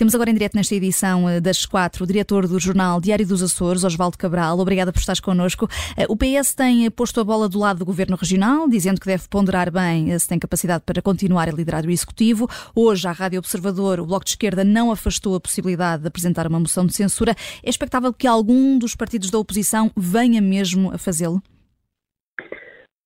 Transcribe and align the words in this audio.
Temos 0.00 0.14
agora 0.14 0.30
em 0.30 0.32
direto 0.32 0.54
nesta 0.54 0.74
edição 0.74 1.28
eh, 1.28 1.42
das 1.42 1.66
quatro 1.66 2.04
o 2.04 2.06
diretor 2.06 2.48
do 2.48 2.58
jornal 2.58 3.02
Diário 3.02 3.26
dos 3.26 3.42
Açores, 3.42 3.84
Osvaldo 3.84 4.16
Cabral. 4.16 4.58
Obrigada 4.58 4.90
por 4.90 4.98
estares 4.98 5.20
connosco. 5.20 5.68
Eh, 5.94 6.06
o 6.08 6.16
PS 6.16 6.54
tem 6.54 6.90
posto 6.90 7.20
a 7.20 7.24
bola 7.24 7.50
do 7.50 7.58
lado 7.58 7.80
do 7.80 7.84
governo 7.84 8.16
regional, 8.16 8.66
dizendo 8.66 8.98
que 8.98 9.06
deve 9.06 9.28
ponderar 9.28 9.70
bem 9.70 10.18
se 10.18 10.26
tem 10.26 10.38
capacidade 10.38 10.84
para 10.86 11.02
continuar 11.02 11.50
a 11.50 11.52
liderar 11.52 11.84
o 11.84 11.90
executivo. 11.90 12.48
Hoje, 12.74 13.06
à 13.06 13.12
Rádio 13.12 13.40
Observador, 13.40 14.00
o 14.00 14.06
Bloco 14.06 14.24
de 14.24 14.30
Esquerda 14.30 14.64
não 14.64 14.90
afastou 14.90 15.34
a 15.34 15.40
possibilidade 15.40 16.00
de 16.00 16.08
apresentar 16.08 16.46
uma 16.46 16.58
moção 16.58 16.86
de 16.86 16.94
censura. 16.94 17.36
É 17.62 17.68
expectável 17.68 18.10
que 18.10 18.26
algum 18.26 18.78
dos 18.78 18.94
partidos 18.94 19.28
da 19.28 19.38
oposição 19.38 19.90
venha 19.94 20.40
mesmo 20.40 20.94
a 20.94 20.96
fazê-lo? 20.96 21.42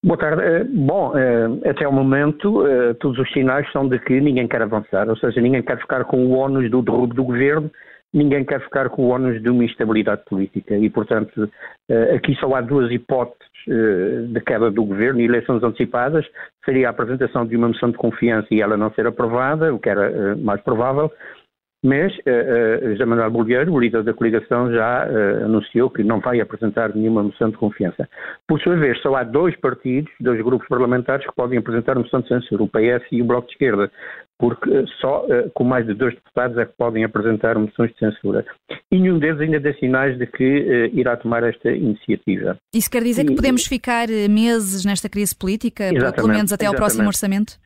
Boa 0.05 0.19
tarde. 0.19 0.43
Eh, 0.43 0.65
bom, 0.65 1.17
eh, 1.17 1.71
até 1.71 1.89
o 1.89 1.93
momento, 1.93 2.67
eh, 2.67 2.93
todos 3.01 3.19
os 3.19 3.33
sinais 3.33 3.67
são 3.73 3.89
de 3.89 3.99
que 3.99 4.21
ninguém 4.21 4.47
quer 4.47 4.61
avançar, 4.61 5.09
ou 5.09 5.17
seja, 5.17 5.41
ninguém 5.41 5.63
quer 5.63 5.79
ficar 5.79 6.05
com 6.05 6.27
o 6.27 6.37
ónus 6.37 6.71
do 6.71 6.83
derrubo 6.83 7.15
do 7.15 7.25
governo, 7.25 7.71
ninguém 8.13 8.45
quer 8.45 8.61
ficar 8.61 8.91
com 8.91 9.07
o 9.07 9.09
ónus 9.09 9.43
de 9.43 9.49
uma 9.49 9.65
instabilidade 9.65 10.23
política. 10.27 10.77
E, 10.77 10.91
portanto, 10.91 11.49
aqui 12.15 12.35
só 12.35 12.55
há 12.55 12.61
duas 12.61 12.93
hipóteses 12.93 13.49
de 13.67 14.41
queda 14.43 14.71
do 14.71 14.85
governo 14.85 15.21
e 15.21 15.25
eleições 15.25 15.63
antecipadas. 15.63 16.27
Seria 16.67 16.89
a 16.89 16.91
apresentação 16.91 17.47
de 17.47 17.57
uma 17.57 17.69
moção 17.69 17.91
de 17.91 17.97
confiança 17.97 18.49
e 18.51 18.61
ela 18.61 18.77
não 18.77 18.93
ser 18.93 19.07
aprovada, 19.07 19.75
o 19.75 19.79
que 19.79 19.89
era 19.89 20.37
mais 20.37 20.61
provável, 20.61 21.11
mas 21.85 22.11
uh, 22.17 22.87
uh, 22.87 22.91
José 22.93 23.05
Manuel 23.05 23.31
Bolieiro, 23.31 23.71
o 23.71 23.79
líder 23.79 24.03
da 24.03 24.15
coligação, 24.15 24.73
já 24.73 25.07
uh, 25.07 25.45
anunciou 25.45 25.91
que 25.91 26.03
não 26.03 26.19
vai 26.19 26.41
apresentar 26.41 26.97
nenhuma 26.97 27.23
moção 27.23 27.51
de 27.51 27.59
confiança. 27.59 28.09
Por 28.49 28.59
sua 28.63 28.75
vez, 28.75 28.99
só 29.03 29.15
há 29.15 29.23
dois 29.23 29.55
partidos, 29.57 30.11
dois 30.19 30.43
grupos 30.43 30.67
parlamentares 30.67 31.27
que 31.27 31.35
podem 31.37 31.59
apresentar 31.59 31.97
moção 31.97 32.23
de 32.23 32.29
censura, 32.29 32.63
o 32.63 32.69
PS 32.69 33.07
e 33.13 33.21
o 33.21 33.27
Bloco 33.27 33.49
de 33.49 33.53
Esquerda, 33.53 33.93
porque 34.39 34.71
só 35.01 35.27
com 35.55 35.63
mais 35.63 35.87
de 35.87 35.95
dois 35.95 36.15
deputados 36.15 36.57
é 36.59 36.65
que 36.65 36.73
podem 36.77 37.05
apresentar 37.05 37.57
moções 37.57 37.93
de 37.93 37.99
censura. 37.99 38.45
E 38.91 38.99
nenhum 38.99 39.19
deles 39.19 39.41
ainda 39.41 39.61
dá 39.61 39.73
sinais 39.75 40.19
de 40.19 40.27
que 40.27 40.91
irá 40.93 41.17
tomar 41.17 41.45
esta 41.45 41.71
iniciativa. 41.71 42.59
Isso 42.75 42.91
quer 42.91 43.03
dizer 43.03 43.23
e, 43.23 43.27
que 43.27 43.37
podemos 43.37 43.65
ficar 43.65 44.09
meses 44.29 44.85
nesta 44.85 45.09
crise 45.09 45.37
política, 45.37 45.85
pelo 46.17 46.29
menos 46.29 46.53
até 46.53 46.67
ao 46.67 46.75
próximo 46.75 47.07
orçamento? 47.07 47.59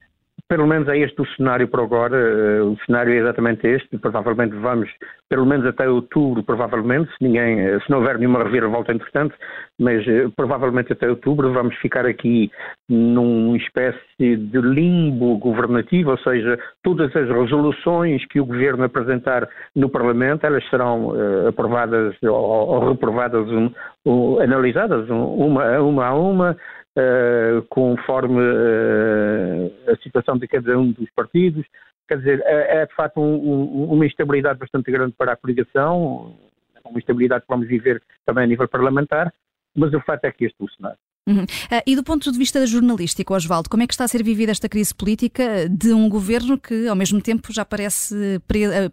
Pelo 0.49 0.67
menos 0.67 0.89
é 0.89 0.97
este 0.99 1.21
o 1.21 1.27
cenário 1.37 1.69
por 1.69 1.81
agora. 1.81 2.17
Eh, 2.17 2.63
o 2.63 2.77
cenário 2.87 3.13
é 3.13 3.19
exatamente 3.19 3.67
este. 3.67 3.99
Provavelmente 3.99 4.57
vamos, 4.57 4.89
pelo 5.29 5.45
menos 5.45 5.67
até 5.67 5.89
outubro, 5.89 6.43
provavelmente, 6.43 7.11
se 7.11 7.23
ninguém, 7.23 7.61
eh, 7.61 7.79
se 7.81 7.91
não 7.91 7.99
houver 7.99 8.19
nenhuma 8.19 8.43
reviravolta 8.43 8.93
entretanto, 8.93 9.35
mas 9.79 10.07
eh, 10.09 10.29
provavelmente 10.35 10.93
até 10.93 11.09
outubro 11.09 11.53
vamos 11.53 11.77
ficar 11.77 12.07
aqui 12.07 12.51
numa 12.89 13.59
espécie 13.59 13.99
de 14.19 14.61
limbo 14.61 15.37
governativo, 15.37 16.13
ou 16.13 16.19
seja, 16.19 16.59
todas 16.83 17.15
as 17.15 17.29
resoluções 17.29 18.25
que 18.29 18.41
o 18.41 18.47
governo 18.47 18.85
apresentar 18.85 19.47
no 19.77 19.91
Parlamento, 19.91 20.47
elas 20.47 20.67
serão 20.71 21.13
aprovadas 21.47 22.17
ou, 22.23 22.31
ou 22.33 22.89
reprovadas, 22.89 23.47
um, 23.49 23.71
um, 24.07 24.41
analisadas 24.41 25.09
uma, 25.11 25.79
uma 25.81 26.07
a 26.07 26.15
uma 26.15 26.57
uh, 26.99 27.63
conforme 27.69 28.41
uh, 28.41 29.91
a 29.91 29.97
situação 30.03 30.37
de 30.37 30.49
cada 30.49 30.79
um 30.79 30.93
dos 30.93 31.09
partidos. 31.15 31.65
Quer 32.09 32.19
dizer, 32.19 32.43
é, 32.45 32.83
é 32.83 32.87
de 32.87 32.95
facto 32.95 33.21
um, 33.21 33.35
um, 33.35 33.93
uma 33.93 34.07
instabilidade 34.07 34.59
bastante 34.59 34.91
grande 34.91 35.15
para 35.17 35.33
a 35.33 35.37
coligação, 35.37 36.37
uma 36.85 36.99
instabilidade 36.99 37.43
que 37.43 37.49
vamos 37.49 37.69
viver 37.69 38.03
também 38.27 38.45
a 38.45 38.47
nível 38.47 38.67
parlamentar, 38.67 39.33
mas 39.77 39.93
o 39.93 40.01
fato 40.01 40.25
é 40.25 40.33
que 40.33 40.47
este 40.47 40.57
é 40.61 40.65
o 40.65 40.71
cenário. 40.71 40.99
Uhum. 41.29 41.43
Uh, 41.43 41.83
e 41.87 41.95
do 41.95 42.03
ponto 42.03 42.33
de 42.33 42.39
vista 42.39 42.67
jornalístico, 42.67 43.35
Osvaldo, 43.35 43.69
como 43.69 43.83
é 43.83 43.87
que 43.87 43.93
está 43.93 44.05
a 44.05 44.09
ser 44.09 44.23
vivida 44.23 44.51
esta 44.51 44.69
crise 44.69 44.95
política 44.95 45.69
de 45.69 45.93
um 45.93 46.09
governo 46.09 46.59
que, 46.59 46.89
ao 46.89 46.97
mesmo 46.97 47.21
tempo, 47.21 47.53
já 47.53 47.67
parece 47.67 48.41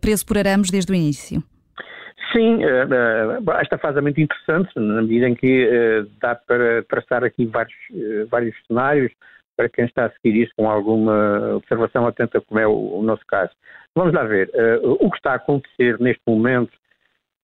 preso 0.01 0.25
por 0.25 0.37
arames 0.37 0.69
desde 0.69 0.91
o 0.91 0.95
início? 0.95 1.41
Sim, 2.35 2.61
eh, 2.65 2.67
eh, 2.67 3.61
esta 3.61 3.77
fase 3.77 3.99
é 3.99 4.01
muito 4.01 4.19
interessante, 4.19 4.69
na 4.75 5.01
medida 5.01 5.29
em 5.29 5.35
que 5.35 5.69
eh, 5.71 6.05
dá 6.19 6.35
para 6.35 6.83
traçar 6.83 7.23
aqui 7.23 7.45
vários, 7.45 7.73
vários 8.29 8.53
cenários 8.67 9.13
para 9.55 9.69
quem 9.69 9.85
está 9.85 10.07
a 10.07 10.09
seguir 10.09 10.43
isso 10.43 10.51
com 10.57 10.69
alguma 10.69 11.55
observação 11.55 12.05
atenta, 12.05 12.41
como 12.41 12.59
é 12.59 12.67
o, 12.67 13.01
nosso 13.01 13.25
caso. 13.25 13.51
Vamos 13.95 14.13
lá 14.13 14.25
ver. 14.25 14.51
o 14.83 15.09
que 15.09 15.15
está 15.15 15.31
a 15.31 15.35
acontecer 15.35 15.97
neste 16.01 16.21
momento 16.27 16.73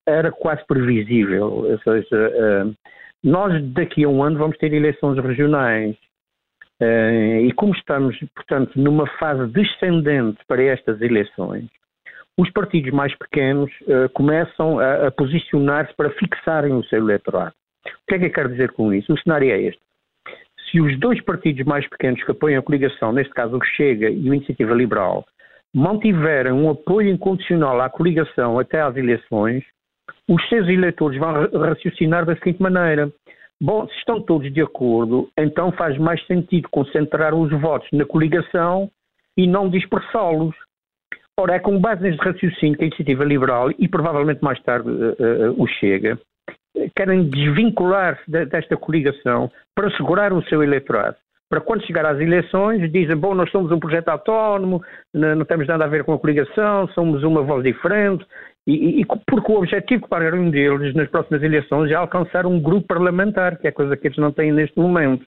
era 0.06 0.30
quase 0.30 0.62
previsível, 0.68 1.46
ou 1.46 1.80
seja, 1.80 2.76
nós 3.24 3.64
daqui 3.72 4.04
a 4.04 4.10
um 4.10 4.22
ano 4.22 4.40
vamos 4.40 4.58
ter 4.58 4.74
eleições 4.74 5.18
regionais. 5.24 5.96
e 6.82 7.54
como 7.56 7.74
estamos, 7.74 8.20
portanto, 8.36 8.72
numa 8.76 9.08
fase 9.18 9.48
descendente 9.54 10.40
para 10.50 10.62
estas 10.64 11.00
eleições, 11.00 11.70
os 12.38 12.50
partidos 12.52 12.92
mais 12.92 13.16
pequenos 13.18 13.72
uh, 13.82 14.10
começam 14.14 14.80
a, 14.80 15.08
a 15.08 15.12
posicionar-se 15.12 15.94
para 15.96 16.12
fixarem 16.12 16.74
o 16.74 16.84
seu 16.86 17.00
eleitorado. 17.00 17.54
O 17.86 18.08
que 18.08 18.16
é 18.16 18.20
que 18.20 18.26
eu 18.26 18.32
quero 18.32 18.50
dizer 18.50 18.72
com 18.74 18.94
isso? 18.94 19.14
O 19.14 19.20
cenário 19.20 19.52
é 19.52 19.62
este. 19.62 19.82
Se 20.70 20.80
os 20.80 20.98
dois 21.00 21.22
partidos 21.22 21.66
mais 21.66 21.88
pequenos 21.90 22.24
que 22.24 22.32
apoiam 22.32 22.60
a 22.60 22.64
coligação, 22.64 23.12
neste 23.12 23.34
caso 23.34 23.58
o 23.58 23.64
Chega 23.64 24.10
e 24.10 24.30
o 24.30 24.34
Iniciativa 24.34 24.74
Liberal, 24.74 25.26
mantiverem 25.74 26.54
um 26.54 26.70
apoio 26.70 27.10
incondicional 27.10 27.82
à 27.82 27.90
coligação 27.90 28.60
até 28.60 28.82
às 28.82 28.96
eleições, 28.96 29.64
os 30.28 30.48
seus 30.48 30.68
eleitores 30.68 31.20
vão 31.20 31.50
raciocinar 31.60 32.26
da 32.26 32.36
seguinte 32.36 32.62
maneira. 32.62 33.12
Bom, 33.60 33.88
se 33.88 33.96
estão 33.98 34.22
todos 34.22 34.52
de 34.52 34.62
acordo, 34.62 35.30
então 35.38 35.72
faz 35.74 35.98
mais 35.98 36.26
sentido 36.26 36.68
concentrar 36.70 37.34
os 37.34 37.52
votos 37.60 37.88
na 37.92 38.06
coligação 38.06 38.90
e 39.38 39.46
não 39.48 39.70
dispersá-los. 39.70 40.56
Ora, 41.42 41.56
é 41.56 41.60
com 41.60 41.80
base 41.80 42.04
neste 42.04 42.24
raciocínio 42.24 42.78
que 42.78 42.84
a 42.84 42.88
Iniciativa 42.88 43.24
Liberal 43.24 43.72
e 43.80 43.88
provavelmente 43.88 44.44
mais 44.44 44.62
tarde 44.62 44.88
uh, 44.88 45.50
uh, 45.50 45.62
o 45.62 45.68
Chega 45.68 46.20
querem 46.96 47.28
desvincular-se 47.28 48.30
de, 48.30 48.46
desta 48.46 48.78
coligação 48.78 49.52
para 49.76 49.88
assegurar 49.88 50.34
o 50.34 50.44
seu 50.44 50.62
eleitorado. 50.62 51.16
Para 51.50 51.60
quando 51.60 51.86
chegar 51.86 52.06
às 52.06 52.20
eleições, 52.20 52.92
dizem, 52.92 53.16
bom, 53.16 53.34
nós 53.34 53.50
somos 53.50 53.72
um 53.72 53.80
projeto 53.80 54.10
autónomo, 54.10 54.84
não, 55.12 55.36
não 55.38 55.46
temos 55.46 55.68
nada 55.68 55.84
a 55.84 55.88
ver 55.88 56.04
com 56.04 56.14
a 56.14 56.20
coligação, 56.20 56.88
somos 56.90 57.24
uma 57.24 57.42
voz 57.42 57.64
diferente, 57.64 58.24
e, 58.68 59.02
e, 59.02 59.06
porque 59.06 59.52
o 59.52 59.58
objetivo 59.58 60.08
para 60.08 60.36
um 60.36 60.52
deles 60.52 60.94
nas 60.94 61.10
próximas 61.10 61.42
eleições 61.42 61.90
é 61.90 61.96
alcançar 61.96 62.46
um 62.46 62.62
grupo 62.62 62.88
parlamentar, 62.88 63.58
que 63.58 63.68
é 63.68 63.72
coisa 63.72 63.98
que 63.98 64.08
eles 64.08 64.18
não 64.20 64.32
têm 64.32 64.52
neste 64.52 64.78
momento. 64.78 65.26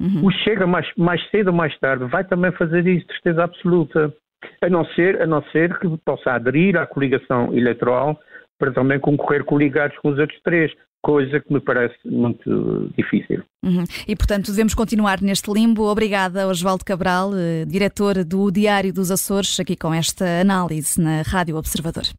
Uhum. 0.00 0.26
O 0.26 0.30
Chega, 0.30 0.64
mais, 0.64 0.88
mais 0.96 1.20
cedo 1.30 1.48
ou 1.48 1.54
mais 1.54 1.76
tarde, 1.80 2.04
vai 2.04 2.22
também 2.22 2.52
fazer 2.52 2.86
isso, 2.86 3.06
certeza 3.08 3.42
absoluta 3.42 4.14
a 4.60 4.68
não 4.68 4.84
ser, 4.86 5.20
a 5.20 5.26
não 5.26 5.42
ser 5.50 5.78
que 5.78 5.88
possa 6.04 6.32
aderir 6.32 6.76
à 6.76 6.86
coligação 6.86 7.54
eleitoral 7.54 8.18
para 8.58 8.72
também 8.72 9.00
concorrer 9.00 9.44
coligados 9.44 9.96
com 9.98 10.10
os 10.10 10.18
outros 10.18 10.38
três, 10.42 10.70
coisa 11.02 11.40
que 11.40 11.52
me 11.52 11.60
parece 11.60 11.96
muito 12.04 12.90
difícil. 12.96 13.42
Uhum. 13.64 13.84
E, 14.06 14.14
portanto, 14.14 14.50
devemos 14.50 14.74
continuar 14.74 15.20
neste 15.22 15.50
limbo. 15.50 15.84
Obrigada, 15.84 16.46
Osvaldo 16.46 16.84
Cabral, 16.84 17.30
eh, 17.34 17.64
diretor 17.64 18.22
do 18.24 18.50
Diário 18.50 18.92
dos 18.92 19.10
Açores, 19.10 19.58
aqui 19.58 19.76
com 19.76 19.94
esta 19.94 20.40
análise 20.40 21.00
na 21.00 21.22
Rádio 21.22 21.56
Observador. 21.56 22.04